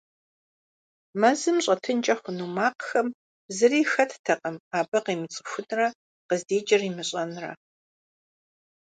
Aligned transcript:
Мэзым 1.21 1.57
щӏэтынкӏэ 1.63 2.15
хъуну 2.21 2.47
макъхэм 2.55 3.07
зыри 3.55 3.81
хэттэкъым 3.91 4.57
абы 4.79 4.99
къимыцӏыхунрэ 5.05 5.87
къыздикӏыр 6.27 6.81
имыщӏэнрэ. 6.89 7.51